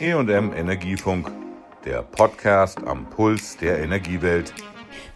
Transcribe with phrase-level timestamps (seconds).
[0.00, 1.32] EM Energiefunk,
[1.84, 4.54] der Podcast am Puls der Energiewelt.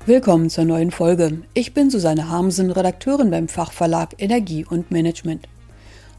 [0.07, 1.43] Willkommen zur neuen Folge.
[1.55, 5.49] Ich bin Susanne Harmsen, Redakteurin beim Fachverlag Energie und Management.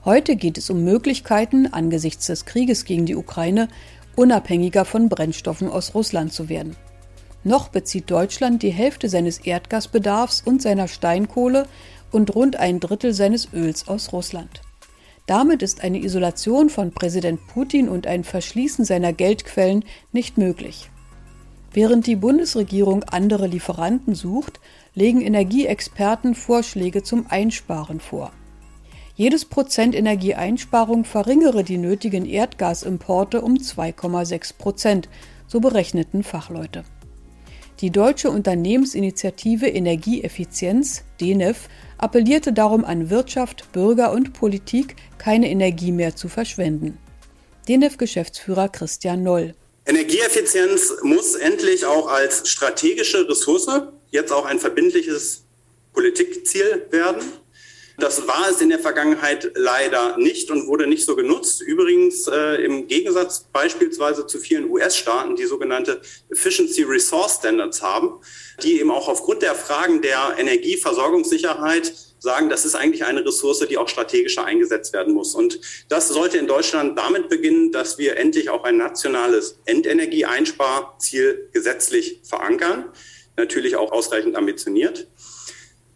[0.05, 3.67] Heute geht es um Möglichkeiten, angesichts des Krieges gegen die Ukraine
[4.15, 6.77] unabhängiger von Brennstoffen aus Russland zu werden.
[7.43, 11.67] Noch bezieht Deutschland die Hälfte seines Erdgasbedarfs und seiner Steinkohle
[12.11, 14.61] und rund ein Drittel seines Öls aus Russland.
[15.25, 20.89] Damit ist eine Isolation von Präsident Putin und ein Verschließen seiner Geldquellen nicht möglich.
[21.71, 24.59] Während die Bundesregierung andere Lieferanten sucht,
[24.93, 28.31] legen Energieexperten Vorschläge zum Einsparen vor.
[29.15, 35.09] Jedes Prozent Energieeinsparung verringere die nötigen Erdgasimporte um 2,6 Prozent,
[35.47, 36.83] so berechneten Fachleute.
[37.81, 46.15] Die deutsche Unternehmensinitiative Energieeffizienz, DENEF, appellierte darum an Wirtschaft, Bürger und Politik, keine Energie mehr
[46.15, 46.97] zu verschwenden.
[47.67, 49.55] DENEF-Geschäftsführer Christian Noll.
[49.85, 53.67] Energieeffizienz muss endlich auch als strategische Ressource
[54.11, 55.43] jetzt auch ein verbindliches
[55.93, 57.21] Politikziel werden.
[57.97, 61.61] Das war es in der Vergangenheit leider nicht und wurde nicht so genutzt.
[61.61, 68.19] Übrigens äh, im Gegensatz beispielsweise zu vielen US-Staaten, die sogenannte Efficiency Resource Standards haben,
[68.63, 73.77] die eben auch aufgrund der Fragen der Energieversorgungssicherheit sagen, das ist eigentlich eine Ressource, die
[73.77, 75.35] auch strategischer eingesetzt werden muss.
[75.35, 82.21] Und das sollte in Deutschland damit beginnen, dass wir endlich auch ein nationales Endenergieeinsparziel gesetzlich
[82.23, 82.85] verankern,
[83.35, 85.07] natürlich auch ausreichend ambitioniert.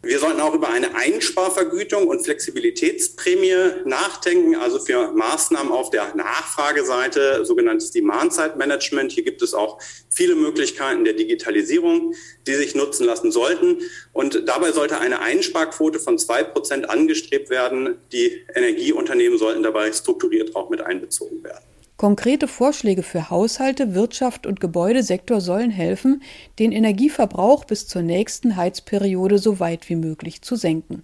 [0.04, 7.44] Wir sollten auch über eine Einsparvergütung und Flexibilitätsprämie nachdenken, also für Maßnahmen auf der Nachfrageseite,
[7.46, 9.12] sogenanntes Demand-Side-Management.
[9.12, 12.14] Hier gibt es auch viele Möglichkeiten der Digitalisierung,
[12.46, 13.82] die sich nutzen lassen sollten.
[14.14, 17.98] Und dabei sollte eine Einsparquote von zwei Prozent angestrebt werden.
[18.12, 21.66] Die Energieunternehmen sollten dabei strukturiert auch mit einbezogen werden.
[21.98, 26.22] Konkrete Vorschläge für Haushalte, Wirtschaft und Gebäudesektor sollen helfen,
[26.60, 31.02] den Energieverbrauch bis zur nächsten Heizperiode so weit wie möglich zu senken.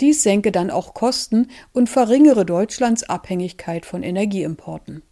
[0.00, 5.02] Dies senke dann auch Kosten und verringere Deutschlands Abhängigkeit von Energieimporten.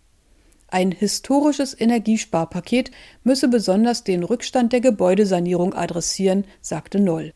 [0.69, 2.93] Ein historisches Energiesparpaket
[3.25, 7.33] müsse besonders den Rückstand der Gebäudesanierung adressieren, sagte Noll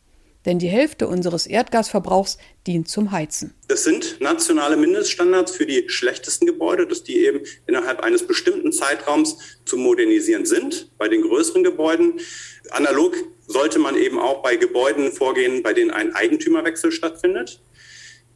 [0.46, 3.54] denn die Hälfte unseres Erdgasverbrauchs dient zum Heizen.
[3.68, 9.38] Es sind nationale Mindeststandards für die schlechtesten Gebäude, dass die eben innerhalb eines bestimmten Zeitraums
[9.64, 10.90] zu modernisieren sind.
[10.98, 12.20] Bei den größeren Gebäuden
[12.70, 13.16] analog
[13.46, 17.60] sollte man eben auch bei Gebäuden vorgehen, bei denen ein Eigentümerwechsel stattfindet.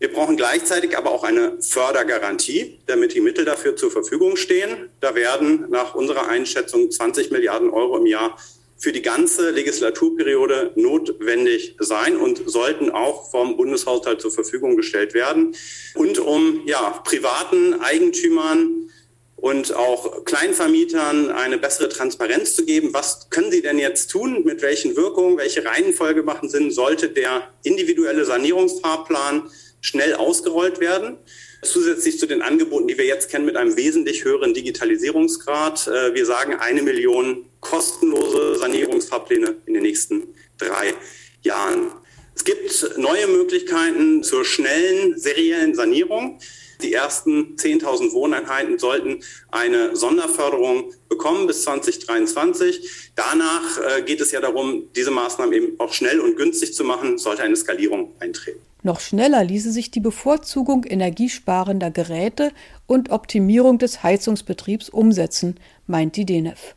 [0.03, 4.91] Wir brauchen gleichzeitig aber auch eine Fördergarantie, damit die Mittel dafür zur Verfügung stehen.
[4.99, 8.37] Da werden nach unserer Einschätzung 20 Milliarden Euro im Jahr
[8.82, 15.54] für die ganze Legislaturperiode notwendig sein und sollten auch vom Bundeshaushalt zur Verfügung gestellt werden.
[15.94, 18.91] Und um ja, privaten Eigentümern
[19.37, 22.92] und auch Kleinvermietern eine bessere Transparenz zu geben.
[22.92, 24.42] Was können sie denn jetzt tun?
[24.44, 25.38] Mit welchen Wirkungen?
[25.38, 26.72] Welche Reihenfolge machen Sinn?
[26.72, 29.48] Sollte der individuelle Sanierungsfahrplan
[29.81, 31.19] schnell ausgerollt werden?
[31.62, 35.87] Zusätzlich zu den Angeboten, die wir jetzt kennen, mit einem wesentlich höheren Digitalisierungsgrad.
[35.87, 40.93] Äh, wir sagen eine Million kostenlose Sanierungsfahrpläne in den nächsten drei
[41.41, 41.93] Jahren.
[42.34, 46.39] Es gibt neue Möglichkeiten zur schnellen seriellen Sanierung.
[46.83, 49.21] Die ersten 10.000 Wohneinheiten sollten
[49.51, 53.12] eine Sonderförderung bekommen bis 2023.
[53.15, 57.19] Danach äh, geht es ja darum, diese Maßnahmen eben auch schnell und günstig zu machen,
[57.19, 58.61] sollte eine Skalierung eintreten.
[58.83, 62.51] Noch schneller ließe sich die Bevorzugung energiesparender Geräte
[62.89, 66.75] und Optimierung des Heizungsbetriebs umsetzen, meint die DENEF.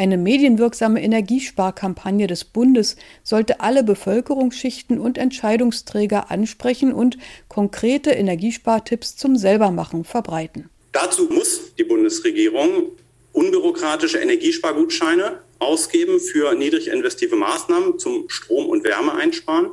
[0.00, 7.18] Eine medienwirksame Energiesparkampagne des Bundes sollte alle Bevölkerungsschichten und Entscheidungsträger ansprechen und
[7.48, 10.70] konkrete Energiespartipps zum Selbermachen verbreiten.
[10.92, 12.92] Dazu muss die Bundesregierung
[13.32, 19.72] unbürokratische Energiespargutscheine ausgeben für niedrig investive Maßnahmen zum Strom- und Wärmeeinsparen.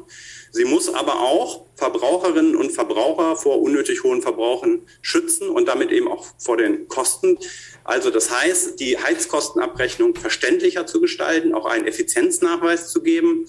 [0.51, 6.07] Sie muss aber auch Verbraucherinnen und Verbraucher vor unnötig hohen Verbrauchen schützen und damit eben
[6.07, 7.37] auch vor den Kosten.
[7.83, 13.45] Also das heißt, die Heizkostenabrechnung verständlicher zu gestalten, auch einen Effizienznachweis zu geben,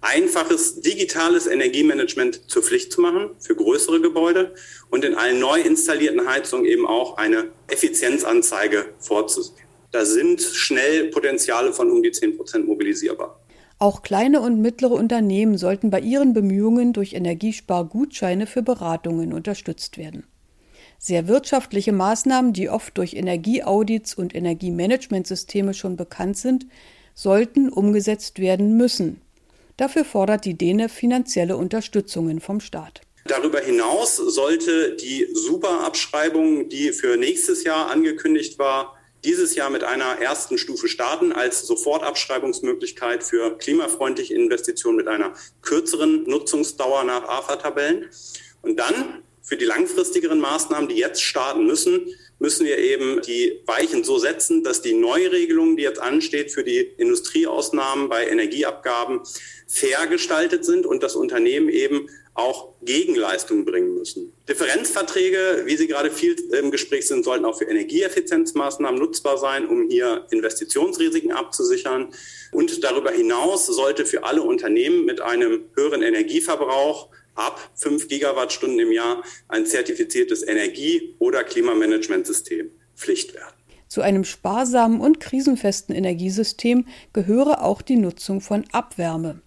[0.00, 4.54] einfaches digitales Energiemanagement zur Pflicht zu machen für größere Gebäude
[4.90, 9.56] und in allen neu installierten Heizungen eben auch eine Effizienzanzeige vorzusehen.
[9.92, 13.41] Da sind schnell Potenziale von um die 10 Prozent mobilisierbar.
[13.82, 20.22] Auch kleine und mittlere Unternehmen sollten bei ihren Bemühungen durch Energiespargutscheine für Beratungen unterstützt werden.
[21.00, 26.66] Sehr wirtschaftliche Maßnahmen, die oft durch Energieaudits und Energiemanagementsysteme schon bekannt sind,
[27.16, 29.20] sollten umgesetzt werden müssen.
[29.76, 33.00] Dafür fordert die DENE finanzielle Unterstützungen vom Staat.
[33.24, 40.18] Darüber hinaus sollte die Superabschreibung, die für nächstes Jahr angekündigt war, dieses Jahr mit einer
[40.20, 48.10] ersten Stufe starten als Sofortabschreibungsmöglichkeit für klimafreundliche Investitionen mit einer kürzeren Nutzungsdauer nach AFA-Tabellen.
[48.62, 54.02] Und dann für die langfristigeren Maßnahmen, die jetzt starten müssen, müssen wir eben die Weichen
[54.02, 59.20] so setzen, dass die Neuregelung, die jetzt ansteht für die Industrieausnahmen bei Energieabgaben,
[59.68, 64.32] fair gestaltet sind und das Unternehmen eben auch Gegenleistungen bringen müssen.
[64.62, 69.88] Differenzverträge, wie sie gerade viel im Gespräch sind, sollten auch für Energieeffizienzmaßnahmen nutzbar sein, um
[69.88, 72.10] hier Investitionsrisiken abzusichern.
[72.52, 78.92] Und darüber hinaus sollte für alle Unternehmen mit einem höheren Energieverbrauch ab 5 Gigawattstunden im
[78.92, 83.54] Jahr ein zertifiziertes Energie- oder Klimamanagementsystem Pflicht werden.
[83.88, 89.42] Zu einem sparsamen und krisenfesten Energiesystem gehöre auch die Nutzung von Abwärme.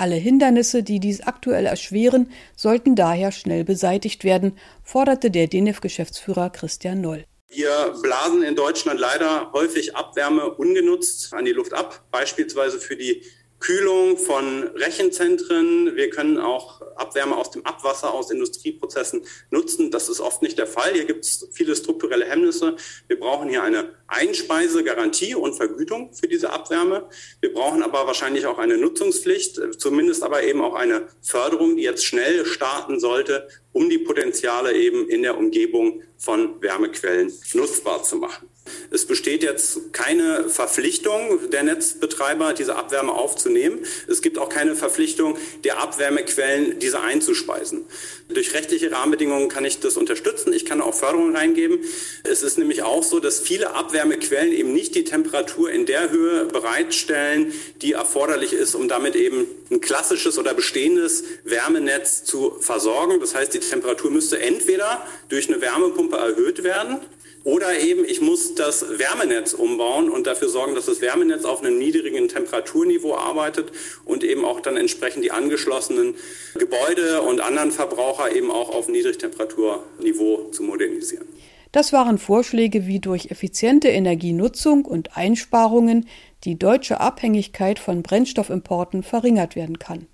[0.00, 7.02] Alle Hindernisse, die dies aktuell erschweren, sollten daher schnell beseitigt werden, forderte der DENIF-Geschäftsführer Christian
[7.02, 7.26] Noll.
[7.48, 13.22] Wir blasen in Deutschland leider häufig Abwärme ungenutzt an die Luft ab, beispielsweise für die
[13.60, 15.94] Kühlung von Rechenzentren.
[15.94, 19.90] Wir können auch Abwärme aus dem Abwasser aus Industrieprozessen nutzen.
[19.90, 20.94] Das ist oft nicht der Fall.
[20.94, 22.76] Hier gibt es viele strukturelle Hemmnisse.
[23.06, 27.08] Wir brauchen hier eine Einspeisegarantie und Vergütung für diese Abwärme.
[27.40, 32.04] Wir brauchen aber wahrscheinlich auch eine Nutzungspflicht, zumindest aber eben auch eine Förderung, die jetzt
[32.04, 38.48] schnell starten sollte, um die Potenziale eben in der Umgebung von Wärmequellen nutzbar zu machen.
[38.90, 43.80] Es besteht jetzt keine Verpflichtung der Netzbetreiber, diese Abwärme aufzunehmen.
[44.08, 47.86] Es gibt auch keine Verpflichtung der Abwärmequellen, diese einzuspeisen.
[48.28, 50.52] Durch rechtliche Rahmenbedingungen kann ich das unterstützen.
[50.52, 51.80] Ich kann auch Förderungen reingeben.
[52.22, 56.44] Es ist nämlich auch so, dass viele Abwärmequellen eben nicht die Temperatur in der Höhe
[56.44, 57.52] bereitstellen,
[57.82, 63.20] die erforderlich ist, um damit eben ein klassisches oder bestehendes Wärmenetz zu versorgen.
[63.20, 67.00] Das heißt, die Temperatur müsste entweder durch eine Wärmepumpe erhöht werden
[67.44, 71.78] oder eben, ich muss das Wärmenetz umbauen und dafür sorgen, dass das Wärmenetz auf einem
[71.78, 73.72] niedrigen Temperaturniveau arbeitet
[74.04, 76.14] und eben auch dann entsprechend die angeschlossenen
[76.58, 81.26] Gebäude und anderen Verbraucher eben auch auf Niedrigtemperaturniveau zu modernisieren.
[81.72, 86.08] Das waren Vorschläge, wie durch effiziente Energienutzung und Einsparungen
[86.44, 90.06] die deutsche Abhängigkeit von Brennstoffimporten verringert werden kann.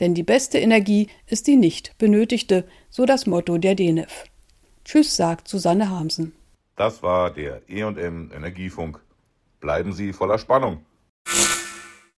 [0.00, 4.24] Denn die beste Energie ist die nicht benötigte, so das Motto der DENEF.
[4.84, 6.32] Tschüss, sagt Susanne Hamsen.
[6.78, 9.00] Das war der EM Energiefunk.
[9.58, 10.86] Bleiben Sie voller Spannung.